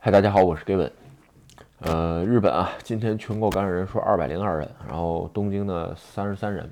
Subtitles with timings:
[0.00, 0.88] 嗨，大家好，我是 Gavin。
[1.80, 6.70] 呃，日本啊，今天全国感染人数二百零二人，然后东京呢三十三人。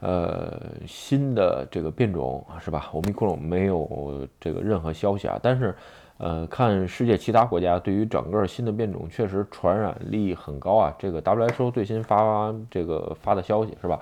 [0.00, 2.90] 呃，新的这个变种是吧？
[2.92, 5.74] 欧米克戎没有这个任何消息啊，但是
[6.18, 10.94] 呃，看世界其他国家对于整个新的变种确实传染力很高啊。
[10.98, 13.98] 这个 WHO 最新发这个发的消息是吧？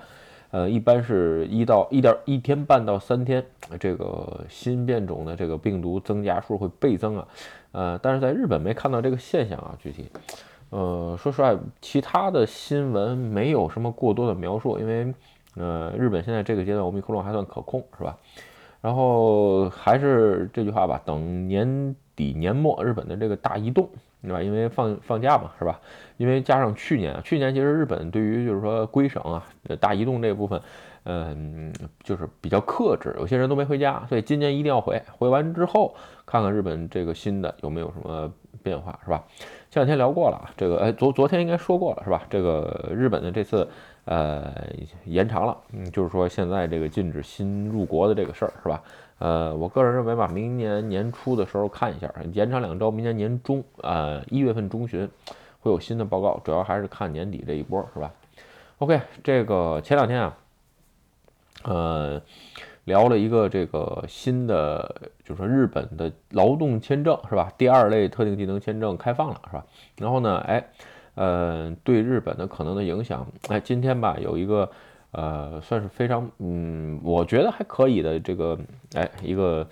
[0.51, 3.41] 呃，一般是一到一点一天半到三天，
[3.77, 7.27] 这个新变种的这个病毒增加数会倍增啊。
[7.71, 10.09] 呃，但是在日本没看到这个现象啊，具体，
[10.69, 15.13] 呃，说实话，其他的新闻没有什么过多的描述，因为。
[15.57, 18.17] 呃，日本现在这个阶段，欧米克戎还算可控，是吧？
[18.79, 23.89] 然后还是这句话吧，等年底年末日本的这个大移动，
[24.21, 24.41] 对吧？
[24.41, 25.77] 因为放放假嘛，是吧？
[26.15, 29.45] 因为加上去年，去年其实日本对于就是说归省啊，
[29.77, 30.61] 大移动这部分，
[31.03, 31.73] 嗯，
[32.03, 35.01] 就是比较克制，有些人都没回家，所以今年一定要回。
[35.17, 39.23] 回完之后，看看日本这个新的有没有什么变化，是吧？
[39.69, 42.23] 前两天聊过了，这个哎，昨昨天应该说过了，是吧？
[42.29, 43.67] 这个日本的这次。
[44.05, 44.51] 呃，
[45.05, 48.81] 延长了，嗯，就是说现在这个禁止新入国的这个事儿是吧？
[49.19, 55.07] 呃，我个人认为吧，明年年初的时候看一下，延长两周，明年年中，呃，一月份中旬
[55.59, 58.11] 会有新的报告，主要还是看年底这一波是吧
[58.79, 60.35] ？OK，这个前两天啊，
[61.63, 62.21] 呃，
[62.85, 67.51] 聊了一个这个新的，就是说日本的劳动签证是吧？
[67.57, 69.65] 第二类特定技能签证开放了是吧？
[69.97, 70.63] 然后呢，哎。
[71.13, 74.71] 呃，对日本的可能的影响，哎，今天吧有一个，
[75.11, 78.57] 呃，算是非常，嗯，我觉得还可以的这个，
[78.93, 79.67] 哎，一个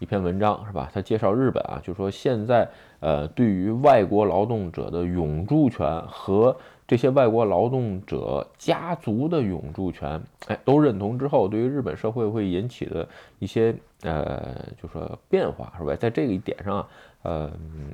[0.00, 0.90] 一篇文章是吧？
[0.92, 2.68] 他介绍日本啊，就说现在，
[3.00, 6.54] 呃，对于外国劳动者的永住权和。
[6.92, 15.96] 这些外国劳动者家族的永住权，哎，都认同之后，对于日本社会会引起的一些呃，就说变化，是吧？
[15.96, 16.86] 在这个一点上，
[17.22, 17.50] 呃，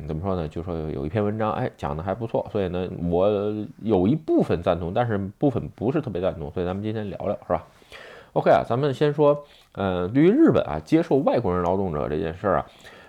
[0.08, 0.48] 怎么说呢？
[0.48, 3.30] 就说有一篇文章，哎，讲的还不错，所以呢，我
[3.84, 7.64] 有一部分赞同，但是部分不是特别赞同，所以咱们今天聊聊，是吧
[8.32, 9.44] ？OK 啊，咱们先说，
[9.74, 12.66] 呃，对于日本啊，接受外国人劳动者这件事儿啊，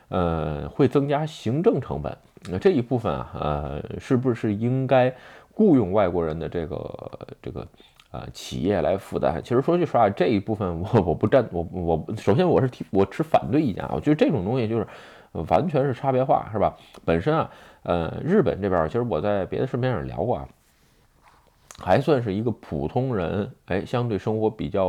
[0.09, 2.15] 呃，会增加行政成本，
[2.47, 5.11] 那这一部分啊，呃，是不是应该？
[5.59, 7.67] 雇佣外国人的这个这个
[8.11, 14.87] 呃企业来负担，其实说句实话，这一部分我我不站我我首先我是提我持反对意见啊，我觉得这种东西就是
[15.49, 16.77] 完全是差别化，是吧？
[17.03, 17.51] 本身啊，
[17.83, 20.47] 呃，日本这边其实我在别的视频上聊过啊。
[21.81, 24.85] 还算是一个普通人，哎，相对生活比较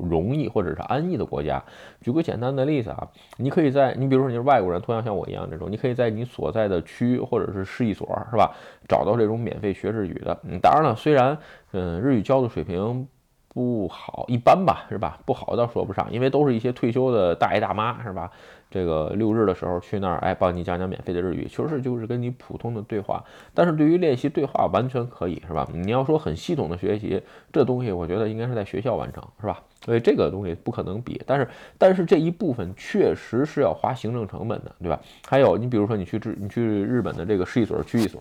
[0.00, 1.62] 容易或者是安逸的国家。
[2.00, 3.08] 举个简单的例子啊，
[3.38, 8.54] 你可以在你比如说你是外国人，同样像我一样这种，你可以在你所在的区或者是市一所，是吧，
[8.86, 10.38] 找到这种免费学日语的。
[10.44, 11.36] 嗯，当然了，虽然
[11.72, 13.08] 嗯日语教的水平
[13.48, 15.18] 不好，一般吧，是吧？
[15.24, 18.30] 不好倒说不上，因为都是一些退休的大爷大妈，是吧？
[18.70, 23.22] 这个六日的时候去那儿，哎，帮你讲讲免费的日语，其实就是跟你普通的对话。
[23.54, 25.66] 但是对于练习对话，完全可以，是吧？
[25.72, 27.22] 你要说很系统的学习，
[27.52, 29.62] 这东西我觉得应该是在学校完成，是吧？
[29.84, 31.20] 所以这个东西不可能比。
[31.24, 35.00] 但是，但是这一部分确实是要花行政成本的，对吧？
[35.28, 38.20] 还有，你比如说你去日，你去日本的这个市一所、区一所，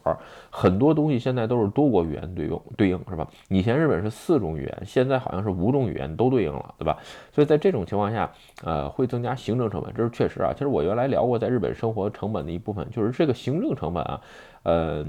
[0.52, 3.28] 很多东西现在都是多国语言对用对应，是吧？
[3.50, 6.98] 以前日本是四种语言，现在好像是五种语言都对应了，对吧？
[7.32, 8.32] 所以在这种情况下，
[8.64, 10.35] 呃，会增加行政成本，这是确实。
[10.36, 14.22] 是啊，其实我原来聊过，在日本生活成本的一部分就是这个行政成本啊，
[14.64, 15.06] 嗯，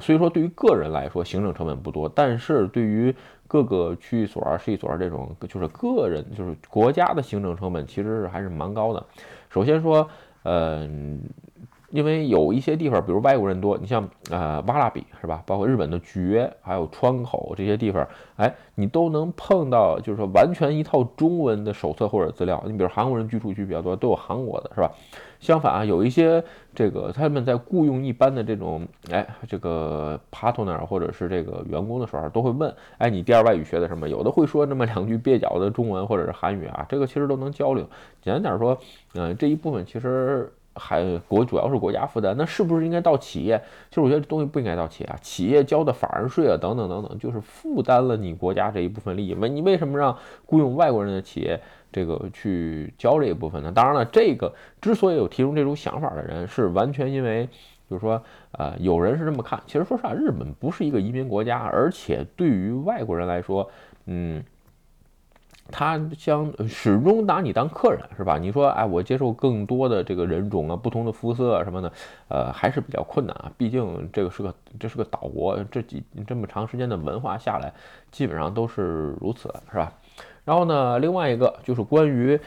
[0.00, 3.14] 所以说对于个人来说行政成本不多，但是对于
[3.46, 9.04] 各个区域所啊、市一所这种，就是个人就是国家的行政成本其实还是蛮高的。
[9.48, 10.08] 首先说，
[10.42, 10.88] 呃。
[11.90, 15.42] 因为有一些地方，比如外国人多，你像呃瓦拉比是吧？
[15.44, 18.06] 包括日本的绝，还有川口这些地方，
[18.36, 22.62] 哎，你都能碰到，就是说完全一套中文的手册或者资料。
[22.66, 24.90] 你比如韩国人居住区比较多，都有韩国的是吧？
[25.40, 26.42] 相反啊，有一些
[26.74, 34.08] 这个他们在雇佣一般的这种哎这个 partner 或者是这个员工的时候，都会问，哎，你第二外语学的什么？
[34.08, 37.84] 有的会说那么两句蹩脚的中文或者是韩语啊，这个其实都能交流。
[38.22, 38.78] 简单点说，
[39.14, 40.52] 嗯，这一部分其实。
[40.80, 43.60] 还国主要是国家负担，那是不是应该到企业？
[43.90, 49.34] 其实我觉得这东西不应该到企业啊，企业交的法人税啊，等等等等，就是负担了你国家这一部分利益。
[49.34, 50.16] 为你为什么让
[50.46, 51.60] 雇佣外国人的企业
[51.92, 53.70] 这个去交这一部分呢？
[53.70, 57.46] 当然了，这个之所以有提出这种想法的人，是完全因为，
[57.88, 58.20] 就是说，
[58.52, 59.60] 呃，有人是这么看。
[59.66, 63.70] 其实说实话，日本不是一个移民国家，而且对于外国人来说，
[64.06, 64.42] 嗯。
[65.70, 68.38] 他将始终拿你当客人，是吧？
[68.38, 71.92] 你说，哎，我接受更多的这个人种啊，不同的肤色啊什么的，
[72.28, 73.50] 呃，还是比较困难啊。
[73.56, 77.72] 毕竟这个是个，这是个岛国，这几这么长时间的文化下来，
[78.10, 79.92] 基本上都是如此，是吧？
[80.44, 82.38] 然后呢，另外一个就是关于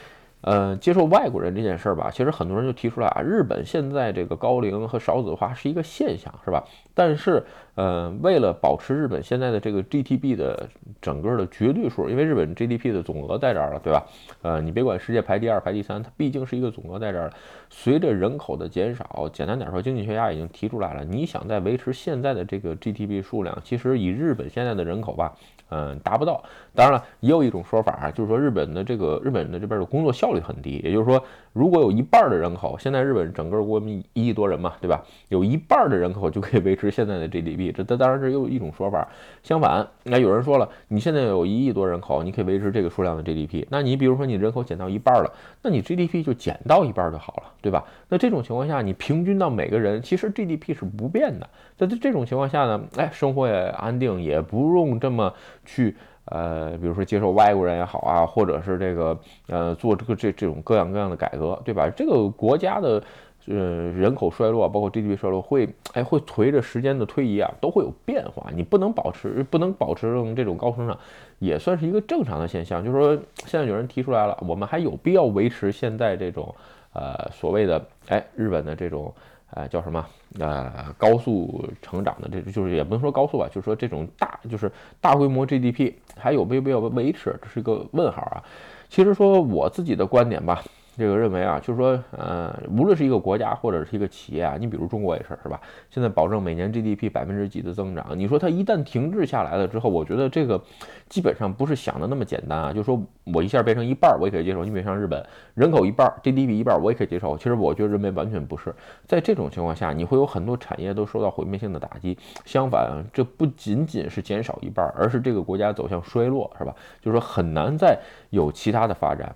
[0.44, 6.62] 呃，接受外国人这件事儿吧，其实很多人就提出来啊，日本现在这个高龄和少子化是一个现象，是吧？
[6.92, 7.42] 但是，
[7.76, 10.68] 呃，为了保持日本现在的这个 GDP 的
[11.00, 14.04] 整个的绝对数，因为日本 GDP 的总额在这儿了，对吧？
[14.42, 17.32] 呃，你别管世界排第二、排第三，它毕竟是一个总额在这儿。
[17.70, 25.34] 随着人口的减少，简单点说，经济学家已经提出来了，你想再维持现在的这个 GDP 数量，其实以日本现在的人口吧。
[25.70, 26.44] 嗯，达不到。
[26.74, 30.80] 当然了，也有一种说法啊，就是说日本的这个日本的这边的工作效率率很低。
[30.84, 31.22] 也就是说，
[31.52, 35.02] 如果有一半的人口，现在日本整个国民一亿多人嘛，对吧？
[35.28, 39.08] 有一半的人口就可以维持现在的 GDP，这当然是又一种说法。
[39.42, 45.32] 相反，那有人说了，你现在有一亿多人口，你可以维持这个数量的 GDP，那你比如说你人口减到一半了，
[45.62, 47.84] 那你 GDP 就减到一半就好了，对吧？
[48.08, 51.48] 那这种情况下，你平均到每个人，其实 GDP 是不变的。
[51.76, 55.32] 在这这种情况下呢，哎，生活也安定，也不用这么。
[55.66, 59.18] 去呃，比如说接受外国人也好啊，或者是这个
[59.48, 61.90] 呃做这个这这种各样各样的改革，对吧？
[61.94, 63.02] 这个国家的
[63.46, 68.50] 呃人口衰落，包括 GDP 衰落，会哎会随着时间的推移啊，都会有变化。
[68.54, 70.98] 你不能保持不能保持这种高增长，
[71.38, 72.82] 也算是一个正常的现象。
[72.82, 76.54] 就是说，现在有人提出来了，我们还有必要维持现在这种
[76.94, 79.12] 呃所谓的哎日本的这种。
[79.54, 80.04] 呃，叫什么？
[80.38, 84.70] 呃，高速成长的这，就是也不能说高速吧，就是说这种大，就是
[85.00, 87.38] 大规模 GDP 还有没有必要维持？
[87.40, 88.42] 这是一个问号啊。
[88.88, 90.62] 其实说我自己的观点吧。
[90.96, 95.60] 这个认为啊，就是说，呃，无论是一个国家或者是一个企业啊，你比如中国也是，是吧？
[95.90, 100.62] 现在保证每年 GDP 百分之几的增长，你说它一旦停滞下来了之后，我觉得这个
[101.08, 102.72] 基本上不是想的那么简单啊。
[102.72, 104.64] 就是说我一下变成一半，我也可以接受。
[104.64, 105.24] 你比如像日本，
[105.54, 107.36] 人口一半，GDP 一半，我也可以接受。
[107.36, 108.72] 其实我觉得认为完全不是。
[109.06, 112.16] 在这种情况下，你会有很多产业都受到毁灭性的打击。
[112.44, 116.74] 相反，这不仅仅是减少一半，而是这个国家走向衰落，是吧？
[117.00, 117.98] 就是说很难再
[118.30, 119.34] 有其他的发展。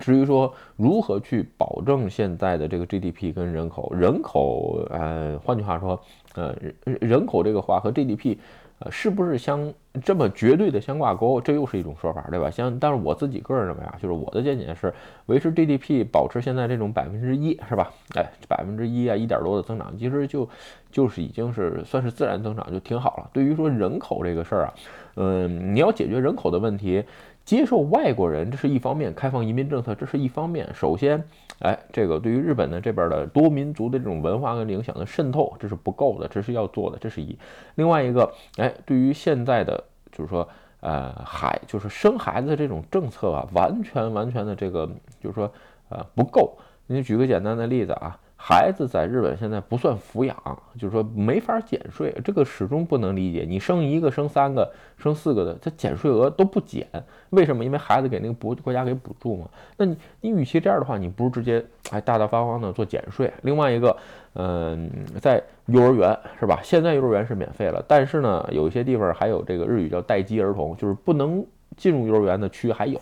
[0.00, 6.00] 至于说如何去保证现在的这个 GDP 跟人口，人口，呃，换句话说，
[6.34, 6.54] 呃，
[6.84, 8.36] 人口这个话和 GDP，
[8.80, 11.40] 呃，是不是相这么绝对的相挂钩？
[11.40, 12.50] 这又是一种说法，对吧？
[12.50, 14.92] 像，但是我自己个人认为啊，就是我的见解是，
[15.26, 17.92] 维持 GDP 保持现在这种百分之一，是吧？
[18.16, 20.48] 哎，百分之一啊，一点多的增长，其实就
[20.90, 23.30] 就是已经是算是自然增长，就挺好了。
[23.32, 24.74] 对于说人口这个事儿啊，
[25.16, 27.04] 嗯，你要解决人口的问题。
[27.44, 30.68] 接受外国人，这是一方面；开放移民政策，这是一方面。
[30.74, 31.22] 首先，
[31.58, 37.38] 哎，这个对于日本的这边的多民族的这种文化跟影响的渗透，这是不够的，这是要做的，这是一。
[37.74, 40.48] 另外一个，哎，对于现在的就是说，
[40.80, 44.88] 呃，孩就是生孩子这种政策啊，完全完全的这个
[45.20, 45.52] 就是说，
[45.90, 46.56] 呃，不够。
[46.86, 48.18] 你举个简单的例子啊。
[48.46, 50.36] 孩子在日本现在不算抚养，
[50.78, 53.46] 就是说没法减税，这个始终不能理解。
[53.48, 56.86] 你生一个、生三个、生四个的，他减税额都不减，
[57.30, 57.64] 为什么？
[57.64, 59.48] 因为孩子给那个补国家给补助嘛。
[59.78, 63.32] 那你你与其这样的话，你不如直接哎大大方方的做减税。
[63.40, 63.96] 另外一个，
[64.34, 64.90] 嗯，
[65.22, 66.60] 在幼儿园是吧？
[66.62, 71.42] 现在幼儿园是免费了，但是呢，有一些地方还有这个日语叫待机儿童，就是不能
[71.78, 73.00] 进入幼儿园的区还有。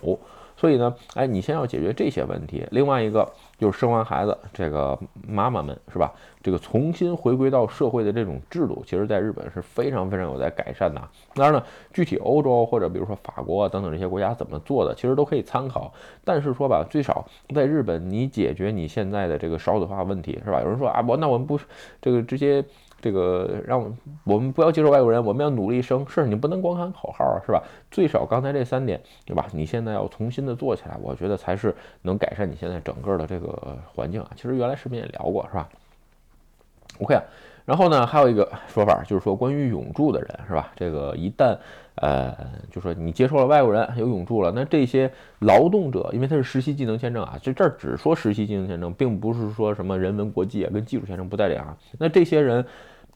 [0.55, 2.65] 所以呢，哎，你先要解决这些问题。
[2.71, 3.29] 另外一个
[3.63, 6.13] 就是生完孩子，这个妈妈们是吧？
[6.43, 11.01] 这个重新回归到社会的这种制度，其实在日本是非常非常有在改善的。
[11.35, 15.95] 当然呢，具体欧洲或者比如说法国啊等等这些国家怎么做的，其实都可以参考。
[16.25, 17.25] 但是说吧，最少
[17.55, 20.61] 在日本，你解决你现在的这个少子化问题是吧？
[20.61, 21.57] 有人说啊，我那我们不
[22.01, 22.65] 这个直接。
[23.03, 23.85] 这个让
[24.25, 26.07] 我们不要接受外国人，我们要努力生。
[26.09, 27.61] 是你不能光喊口号，是吧？
[27.91, 29.47] 最少刚才这三点，对吧？
[29.53, 34.31] 你现在要重新的做起来，我觉得才是能改善你现在整个的这个环境啊。
[34.37, 35.69] 其实原来视频也聊过，是吧
[37.01, 37.23] ？OK 啊。
[37.65, 40.73] 然后呢，还有一个说法，就是说关于永住的人，是吧？
[40.77, 41.57] 这个一旦
[41.95, 42.37] 呃，
[42.71, 51.77] 就说你接受了外国人有永住了，那这些劳动者，因为他是实习技能签证啊，这这儿只说实习技能签证，并不是说什么人文国际啊跟技术签证不带两啊。
[51.99, 52.65] 那这些人。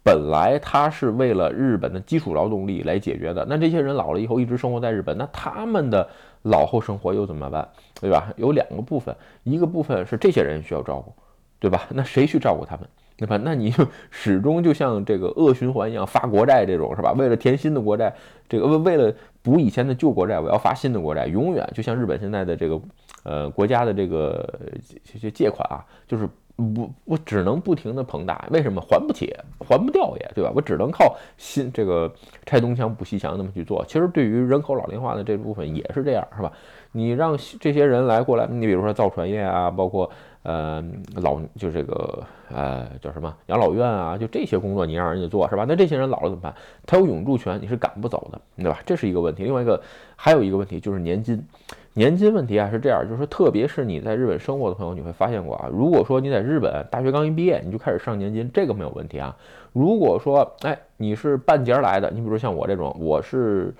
[0.06, 6.08] 本来他是为了日本的基础劳动力来解决的，那这些人老了以后一直生活在日本，那他们的
[6.42, 7.68] 老后生活又怎么办？
[8.00, 8.32] 对吧？
[8.36, 11.12] 有两个部分，一个部分是这些人需要照顾，
[11.58, 11.82] 对吧？
[11.90, 12.86] 那谁去照顾他们？
[13.16, 13.36] 对吧？
[13.42, 17.10] 那你就始终就像这个恶循环一样，发国债这种是吧？
[17.10, 18.14] 为了填新的国债，
[18.48, 22.80] 这个为为了补以前的旧国债，我要发新的国债，永远就像日本现在的这个
[23.24, 24.60] 呃国家的这个
[25.04, 26.28] 这些借款啊，就是。
[26.56, 30.50] 不，我只能不停的膨大，为什么还不起，还不掉也，对吧？
[30.54, 32.10] 我只能靠新这个
[32.46, 33.84] 拆东墙补西墙那么去做。
[33.86, 36.50] 其实对于人口老龄化的这部分也是这样，是吧？
[36.92, 40.10] 你让这些人来过来，你比如说造船业啊，包括
[40.44, 40.82] 呃
[41.16, 45.66] 老就这个呃叫什么养老院啊，就这些工作你让人家做是吧？
[45.68, 46.54] 那这些人老了怎么办？
[46.86, 48.80] 他有永住权，你是赶不走的，对吧？
[48.86, 49.44] 这是一个问题。
[49.44, 49.78] 另外一个
[50.16, 51.46] 还有一个问题就是年金。
[51.96, 55.66] 年金问题啊是这样，就是，特别是你在日本生活的朋友，你会发现过啊。
[55.72, 59.34] 如果说你在日本大学刚一毕业，你就开始上年金，这个没有问题啊。
[59.72, 63.74] 如果说，哎，你是半截来的，你比如像我这种，我是，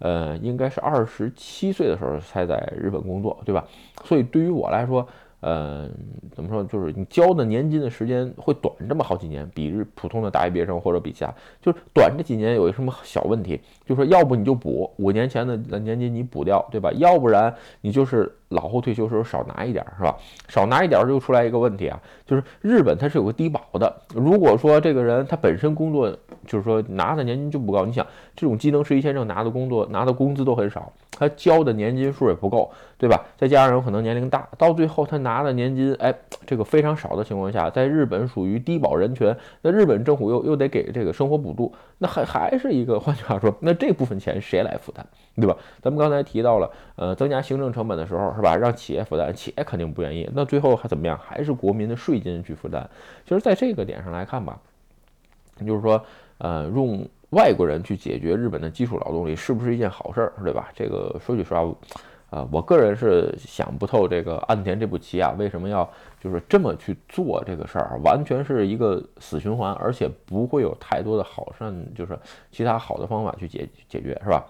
[0.00, 3.64] 呃，应该是二十七岁的时候才在日本工作，对吧？
[4.02, 5.06] 所以对于我来说，
[5.38, 5.88] 呃，
[6.32, 6.64] 怎么说？
[6.64, 16.92] 就是你交的年金的时间会短这么好几年，比日普通的大学毕业生或者比其他，就是短这几年有一什么小问题，就说要不你就补五年前的年金你补掉，对吧？
[16.94, 20.16] 要不然你就是老后退休时候少拿一点，是吧？
[20.48, 26.08] 少拿一点就出来一个问题啊，就是日本它是有个低保的，如果说这个人他本身工作
[26.46, 28.06] 就是说拿的年金就不高，你想
[28.36, 33.24] 这种技能实习签证拿的工作拿的工资都很少，他交的年金数也不够，对吧？
[33.36, 35.40] 再加上有可能年龄大，到最后他拿。
[35.40, 45.56] 的年金，哎，这个非常少的情况下，在日本属于低保人群，那日本政府又又得给这个生活补助，那还还是一个，换句话说，那这部分钱谁来负担，对吧？
[45.80, 48.54] 咱们刚才提到了，呃，增加行政成本的时候，是吧？
[48.54, 51.18] 让企业负担，企业肯定不愿意，那最后还怎么样？
[51.18, 52.88] 还是国民的税金去负担。
[53.24, 54.60] 其实在这个点上来看吧，
[55.66, 56.04] 就是说，
[56.38, 60.68] 呃，用外国人去解决日本的基础劳动力，是不是一件好事儿，对吧？
[60.74, 61.64] 这个说句实话。
[62.30, 65.88] 啊，我个人是想不透这个岸田这步棋啊，为什么要
[66.20, 72.16] 就是这么去做这个事儿，完全是一个死循环，而且不会有太多的好善，就是
[72.52, 74.46] 其他好的方法去解解决，是吧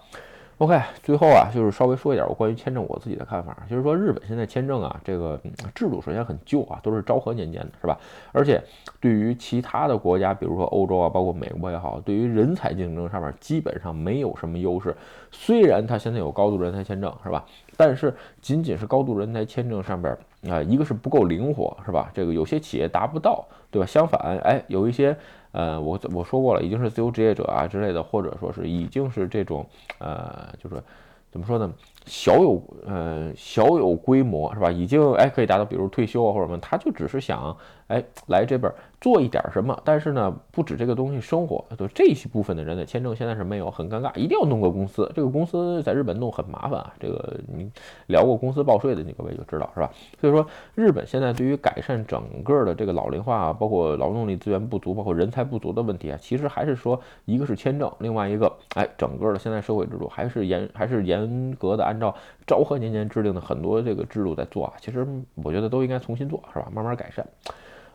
[0.59, 5.41] ？OK，最后啊，就是稍微说一点我关于签证我自己的看法，就是说日本现在签证啊，这个
[5.73, 7.97] 制度首先很旧啊，都是昭和年间的，是吧？
[8.31, 8.61] 而且
[8.99, 14.95] 对于其他的国家，比如说欧洲啊，包括美国也好，对于人才竞争上面基本上没有什么优势。
[15.31, 17.43] 虽然它现在有高度人才签证，是吧？
[17.77, 20.17] 但是仅仅是高度人才签证上边
[20.49, 22.09] 啊，一个是不够灵活，是吧？
[22.13, 23.85] 这个有些企业达不到，对吧？
[23.85, 25.15] 相反，哎，有一些。
[25.53, 30.81] 呃，我我说过了，已经是自由职业者啊之类的，或者说是已经是这种，呃，就是
[31.29, 31.69] 怎么说呢？
[32.05, 34.71] 小有呃小有规模是吧？
[34.71, 37.55] 已经哎可以达到，比如退休啊或者什么，他就只是想
[37.87, 46.93] 哎来这边做一点什么，但是呢不止这个东西生活，就这些部分的人的签证现在是没有，很尴尬，一定要弄个公司，这个公司在日本弄很麻烦啊。
[46.99, 47.69] 这个你
[48.07, 49.91] 聊过公司报税的，你各位就知道是吧？
[50.19, 62.15] 所以说日本现在对于改善整个的这个老龄化，包括劳动力资源不足，包括人才不足的问题啊，其实还是说一个是签证，另外一个哎整个的现在社会制度还是严还是严格的按照
[62.47, 65.05] 昭和年间制定的很多这个制度在做啊，其实
[65.35, 66.69] 我觉得都应该重新做，是吧？
[66.73, 67.27] 慢慢改善。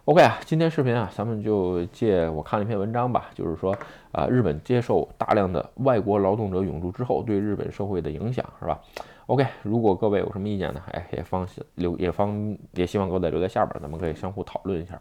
[0.05, 3.75] OK 啊，今天视频啊，咱们就借我看了一篇文章吧，就是说
[4.13, 8.79] 啊，日本接受大量的外国劳动者涌入之后，对日本社会的影响，是吧
[9.27, 15.01] ？OK，如果各位有什么意见呢，哎，也方留也方也希望各位留在下边，咱们可以相互讨论一下。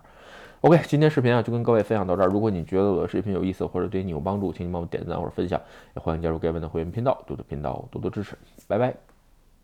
[0.65, 2.25] OK，今天视频啊就跟各位分享到这儿。
[2.25, 5.61] 如果你觉得我的视频有意思或者对你有帮助，请你帮我点赞或者分享，
[5.95, 8.35] 也欢迎加入盖文的会员频道，多多频道多多支持。
[8.67, 9.14] 拜拜。